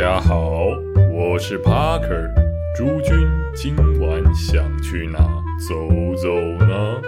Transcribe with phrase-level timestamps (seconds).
[0.00, 0.64] 家好，
[1.12, 2.32] 我是 Parker。
[2.74, 5.18] 诸君今晚想去哪
[5.58, 5.76] 走
[6.16, 7.02] 走呢？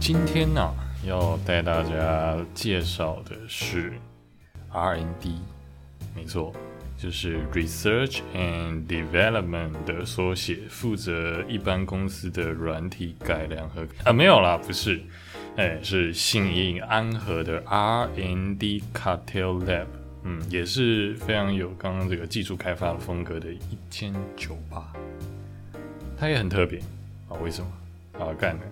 [0.00, 0.60] 今天呢、
[1.06, 3.92] 要带大家介绍的是
[4.70, 5.38] R N D，
[6.14, 6.54] 没错，
[6.96, 15.00] 就是 Research and Development 的缩写，负责一般公司的软体改良和啊没有啦，不是，
[15.56, 19.86] 哎，是信义安和的 R N D Cartel Lab，
[20.22, 24.92] 嗯，也是非常有刚刚这个技术开发风格的一间酒吧，
[26.18, 26.78] 它也很特别
[27.28, 27.70] 啊，为什么？
[28.18, 28.64] 好干的。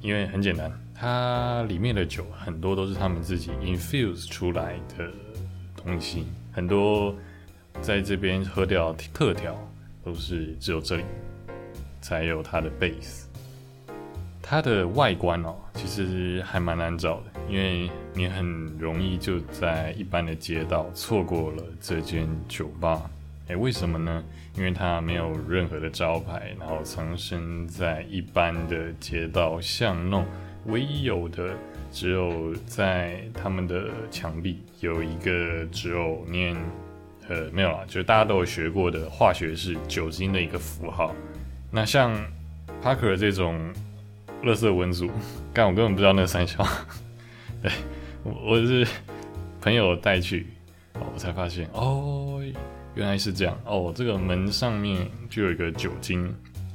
[0.00, 0.70] 因为很简单，
[1.00, 5.08] 它里面的酒很多都是他们自己 infuse 出来的
[5.76, 7.14] 东西，很多
[7.80, 9.56] 在这边喝掉特调
[10.04, 11.04] 都是只有这里
[12.00, 13.26] 才有它的 base。
[14.42, 23.08] 它的外观哦，其实还蛮难找的，因为你很容易就在一般的街道错过了这间酒吧。
[23.46, 24.24] 诶，为什么呢？
[24.56, 30.24] 因为它没有任何的招牌，然后藏身在一般的街道巷弄，
[30.66, 31.56] 唯一有的
[31.90, 36.56] 只有在他们的墙壁有一个只有念，
[37.28, 41.14] 呃，没有啦，就是大家都有学过的化学式酒精的一个符号。
[41.70, 42.14] 那像
[42.82, 43.72] Parker 这种
[44.42, 45.10] 垃圾文组，
[45.54, 46.66] 干我根本不知道那三小，
[47.62, 47.70] 对
[48.22, 48.86] 我我是
[49.60, 50.46] 朋友带去，
[50.94, 52.24] 哦我才发现哦。
[52.94, 56.34] 原来是这样哦，这个门上面就有一个酒精，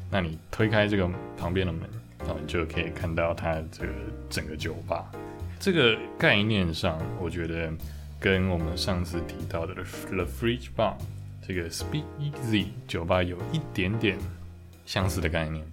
[0.10, 1.82] 那你推开这个旁边的门，
[2.26, 3.94] 然后你就可以看到它这个
[4.30, 5.12] 整个酒吧。
[5.60, 7.72] 这个概念上，我觉得
[8.20, 10.96] 跟我们上次提到的 The Fridge Bar
[11.48, 14.18] 这个 Speak Easy 酒吧有一点点
[14.86, 15.66] 相似的概念。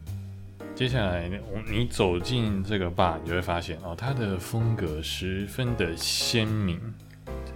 [0.74, 1.30] 接下来，
[1.70, 6.80] 你走进这个 bar，你就会发现哦，它的风格十分的鲜明，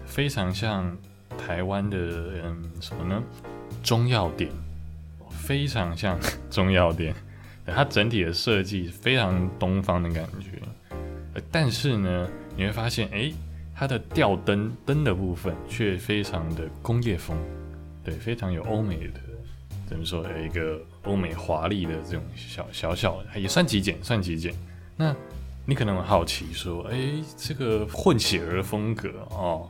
[0.07, 0.97] 非常像。
[1.37, 1.99] 台湾的
[2.45, 3.21] 嗯什么呢？
[3.83, 4.49] 中药店，
[5.31, 6.17] 非常像
[6.49, 7.13] 中药店，
[7.73, 11.43] 它整体的设计非常东方的感觉。
[11.51, 13.33] 但是呢，你会发现，哎，
[13.75, 17.37] 它的吊灯灯的部分却非常的工业风，
[18.05, 19.21] 对，非常有欧美的，
[19.87, 20.25] 怎么说？
[20.29, 24.55] 有一个欧美华丽的这种小小小，也算极简，算极简。
[24.97, 25.15] 那
[25.67, 29.69] 你可能很好奇说，哎，这个混血儿风格哦。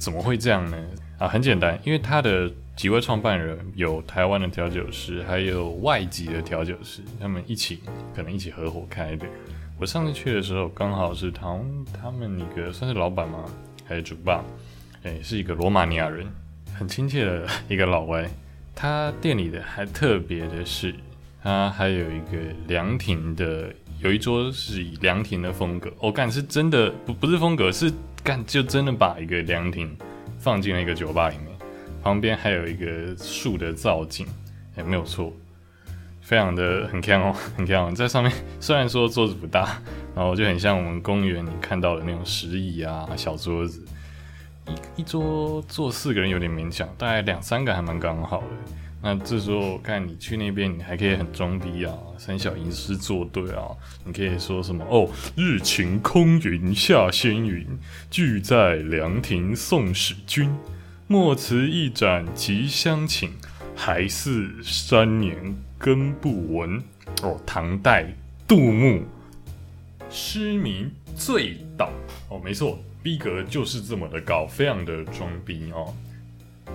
[0.00, 0.78] 怎么会这样呢？
[1.18, 7.80] 啊，很简单，因为他的几位创办人有台湾的调酒师，还有外籍的调酒师，他们一起
[8.16, 9.26] 可能一起合伙开的。
[9.78, 11.54] 我上次去的时候，刚好是他
[11.92, 13.44] 他们一个算是老板吗？
[13.86, 14.42] 还是主办？
[15.02, 16.26] 哎，是一个罗马尼亚人，
[16.74, 18.26] 很亲切的一个老外。
[18.74, 20.94] 他店里的还特别的是，
[21.42, 25.92] 他还有一个凉亭的，有一桌是以凉亭的风格。
[25.98, 27.92] 我感是真的不不是风格是。
[28.22, 29.96] 干就真的把一个凉亭
[30.38, 31.46] 放进了一个酒吧里面，
[32.02, 34.26] 旁边还有一个树的造景，
[34.76, 35.32] 也没有错，
[36.20, 37.94] 非常的很强哦， 很强。
[37.94, 39.80] 在上面虽然说桌子不大，
[40.14, 43.84] 然后就很像我们公园你看到的那种石椅啊，小桌子，
[44.96, 48.46] 一一桌坐四个人有点勉强，大概两三个还蛮刚好的。
[49.02, 53.68] 那这时候看你去那边，你还可以很装逼啊，三小吟诗作对啊，
[54.04, 57.66] 你可以说什么哦，日晴空云下仙云，
[58.10, 60.54] 聚在凉亭送使君，
[61.06, 63.32] 莫辞一盏即相请，
[63.74, 66.82] 还似三年根不闻。
[67.22, 68.06] 哦，唐代
[68.46, 69.02] 杜牧
[70.10, 71.90] 诗名醉倒
[72.28, 75.94] 哦，没错，逼格就是这么的高，非常的装逼哦。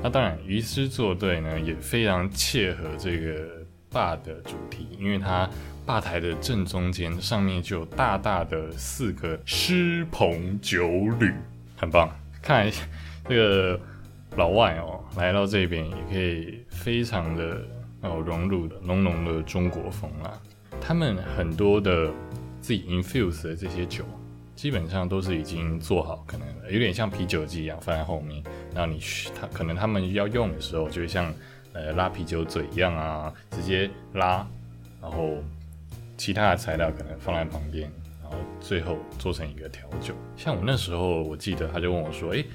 [0.06, 5.50] 那当然，吟诗作对呢，也非常切合这个坝的主题，因为它
[5.84, 10.88] 吧台的正中间上面就有大大的四个诗棚酒
[11.19, 11.34] 旅，
[11.75, 12.07] 很棒。
[12.40, 12.72] 看来
[13.28, 13.80] 这个
[14.36, 17.60] 老外哦来到这边也可以非常的
[18.01, 20.31] 哦融入的浓浓的中国风啦。
[20.80, 22.12] 他们很多的
[22.62, 24.06] 自己 infuse 的这些酒。
[24.56, 28.42] 基本上都是已经做好，可能有点像啤酒机一样放在后面，
[28.74, 29.00] 然后你
[29.40, 31.34] 他可能他们要用的时候，就会像
[31.74, 34.48] 呃拉啤酒嘴一样啊，直接拉，
[35.02, 35.38] 然后
[36.18, 37.92] 其他的材料可能放在旁边，
[38.24, 40.16] 然后最后做成一个调酒。
[40.38, 42.46] 像我那时候，我记得他就问我说：“诶，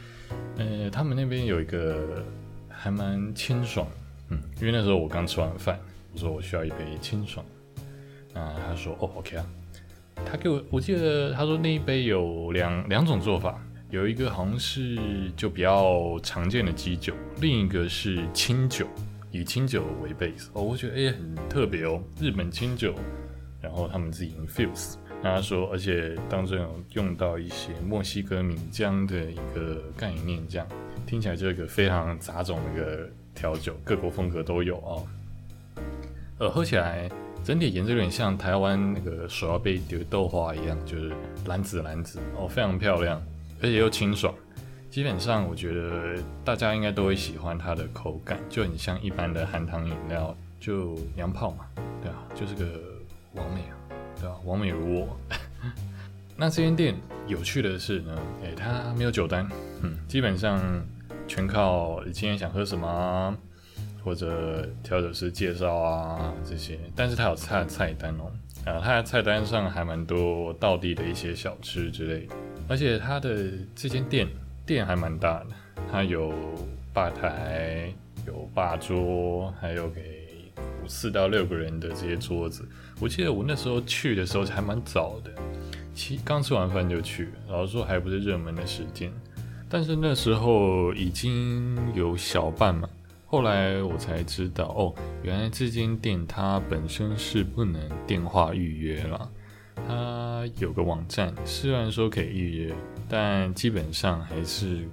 [0.57, 2.25] 呃，他们那边有一个
[2.69, 3.87] 还蛮清爽，
[4.31, 5.79] 嗯，因为那时候我刚吃完饭，
[6.15, 7.45] 我说我需要一杯清爽，
[8.33, 9.47] 那他说：哦，OK 啊。”
[10.25, 14.99] 他给我，我记得他说那一杯有两两种做法，有一个好像是
[15.37, 18.87] 就比较常见的基酒，另一个是清酒，
[19.33, 22.95] 以清酒为 base 哦，我觉得哎很特别哦，日本清酒，
[23.61, 30.67] 然后他们自己 infuse，那他说，而且当中有用到一些墨西哥米浆的一个概念，这样
[31.07, 35.07] 听起来就一个非常杂种的一个调酒，各国风格都有哦，
[36.39, 37.11] 呃，喝起来。
[37.43, 41.13] 整体颜色有点像台湾那个手要被丢豆花一样，就是
[41.47, 43.21] 蓝紫蓝紫哦，非常漂亮，
[43.61, 44.33] 而且又清爽。
[44.91, 51.65] 基本上我觉得大家应该都会喜欢它的口感，就很像一般的含糖饮料，就娘炮嘛，
[52.03, 52.65] 对啊，就是个
[53.35, 53.75] 完美啊，
[54.21, 54.37] 对吧？
[54.45, 55.17] 完美如我。
[56.37, 56.95] 那这间店
[57.27, 59.49] 有趣的是呢，诶，它没有酒单，
[59.83, 60.61] 嗯，基本上
[61.27, 63.37] 全靠你今天想喝什么。
[64.03, 68.33] 或者调酒师介绍啊这些，但是他有菜菜单哦，
[68.65, 72.35] 啊，他的菜单上还蛮多道地的一些小吃之类的，
[72.69, 74.27] 而且他的这间店
[74.65, 75.47] 店还蛮大的，
[75.91, 76.33] 他有
[76.93, 77.93] 吧台，
[78.27, 80.29] 有吧桌，还有给
[80.89, 82.67] 四到六个人的这些桌子。
[82.99, 85.31] 我记得我那时候去的时候还蛮早的，
[85.95, 89.13] 七刚吃完饭就去，老实说还不是热门的时间，
[89.69, 92.89] 但是那时候已经有小半嘛。
[93.31, 99.31] 后来我才知道，哦，原来这间店它本身是不能电话预约了，
[99.87, 102.75] 它有个网站，虽然说可以预约，
[103.09, 104.85] 但基本上还是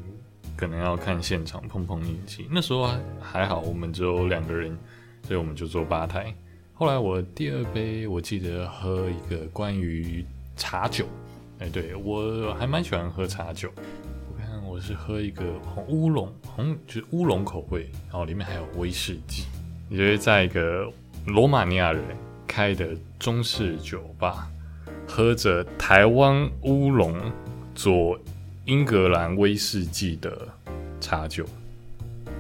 [0.56, 2.48] 可能要看现场碰碰运气。
[2.52, 2.88] 那时候
[3.20, 4.78] 还好，我们只有两个人，
[5.24, 6.32] 所以我们就坐吧台。
[6.76, 10.24] 后来我第二杯，我记得喝一个关于
[10.56, 11.08] 茶酒，
[11.58, 13.72] 哎，对我还蛮喜欢喝茶酒。
[14.80, 19.46] 是喝一个红乌龙，红就是乌龙口味，然后里面还有威士忌。
[19.90, 20.92] 你觉得在一个
[21.26, 22.04] 罗马尼亚人
[22.46, 24.50] 开的中式酒吧，
[25.08, 27.20] 喝着台湾乌龙
[27.74, 28.20] 做
[28.66, 30.48] 英格兰威士忌的
[31.00, 31.46] 茶酒，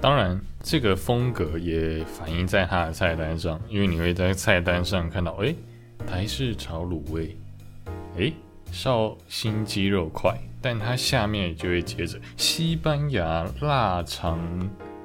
[0.01, 5.55] 当然这个风格也反映在它的菜单上，因为你会在菜单上看到，哎，
[6.05, 7.37] 台式炒卤味，
[8.17, 8.31] 哎，
[8.71, 10.37] 绍兴鸡肉块。
[10.69, 14.37] 但它下面就会接着西班牙腊肠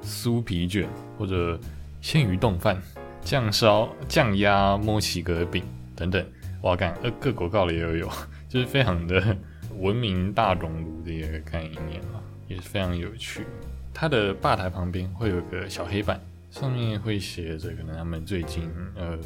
[0.03, 1.57] 酥皮卷，或者
[2.01, 2.77] 鲜鱼冻饭、
[3.21, 5.63] 酱烧酱鸭墨西哥饼
[5.95, 6.25] 等等。
[6.63, 8.09] 哇，干，呃，各国告的也有，
[8.49, 9.37] 就是非常的
[9.79, 13.45] 文明大熔炉的一个概念嘛，也是非常有趣。
[13.93, 16.19] 它的吧台旁边会有个小黑板，
[16.51, 19.17] 上面会写着可能他们最近呃，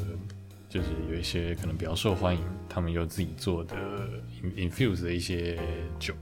[0.68, 3.74] 就是有一些可能比较受欢迎，他们有自己做的。
[4.56, 5.58] infuse 的一些
[5.98, 6.14] 酒，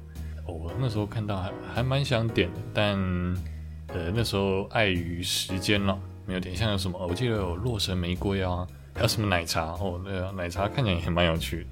[0.47, 2.97] 我那时候看到还还蛮想点的，但
[3.89, 6.55] 呃那时候碍于时间了，没有点。
[6.55, 11.67] 像有什么，我记得有洛神玫瑰啊，还有什么奶茶哦，那个，奶茶看起来也蛮有趣，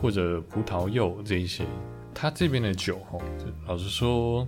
[0.00, 1.64] 或者葡萄柚这一些。
[2.12, 3.22] 他这边的酒哦，
[3.66, 4.46] 老实说，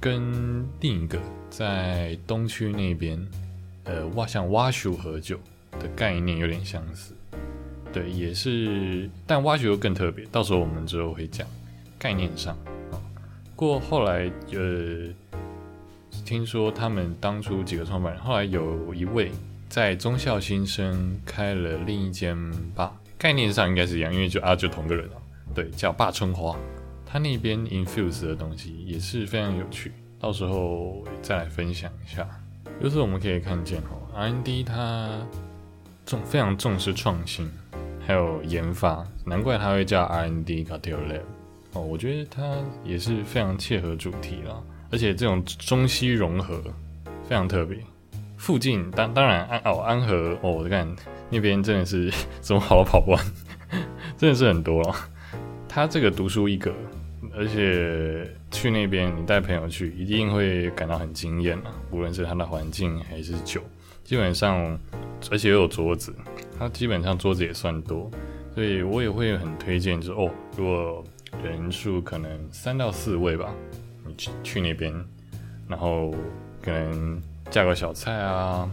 [0.00, 1.18] 跟另一个
[1.48, 3.18] 在东区那边，
[3.84, 5.40] 呃，挖像挖树喝酒
[5.80, 7.14] 的概念有点相似。
[7.92, 11.46] 对，也是，但挖掘又更特别，到时候我们之后会讲
[11.98, 12.56] 概念上。
[13.64, 15.08] 过后来，呃，
[16.26, 19.32] 听说他们当初几个创办人，后来有一位
[19.70, 22.36] 在中校新生开了另一间
[22.74, 25.16] 吧，概念上应该是一样，因为就啊就同个人啊，
[25.54, 26.54] 对，叫霸春花，
[27.06, 32.28] 他那边 infuse 的东西也是非常有趣，到时候再来分享一下。
[32.82, 35.08] 就是我们可以看见哦，R&D 它
[36.04, 37.50] 重非常重视创新。
[38.06, 41.22] 还有研发，难怪他会叫 R&D Cocktail Lab
[41.74, 46.62] 哦，我觉得它也是非常切合主题啦，而且这种中西融合
[47.28, 47.78] 非常特别。
[48.36, 50.86] 附近当当然安哦安和哦，我看
[51.30, 53.24] 那边真的是怎么跑都跑不完，
[54.16, 54.94] 真的是很多了。
[55.68, 56.72] 他这个独树一格，
[57.34, 61.74] 而且去那边你带朋友去，一定会感到很惊艳啊！
[61.90, 63.60] 无论是它的环境还是酒，
[64.04, 64.78] 基本上
[65.30, 66.14] 而且又有桌子。
[66.56, 68.08] 它基本上桌子也算多，
[68.54, 71.04] 所以我也会很推荐，就是哦，如果
[71.48, 73.54] 人数可能三到四位吧，
[74.06, 74.92] 你去去那边，
[75.68, 76.14] 然后
[76.62, 78.68] 可能叫个小菜啊，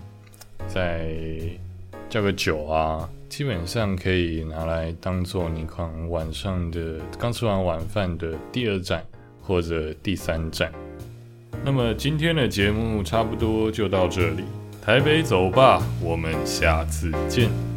[0.67, 1.13] 再
[2.09, 9.03] 叫个酒啊，基本上可以拿来当做你可能晚上的刚吃完晚饭的第二站
[9.41, 10.71] 或者第三站。
[11.63, 14.43] 那么今天的节目差不多就到这里，
[14.81, 17.70] 台北走吧，我们下次见。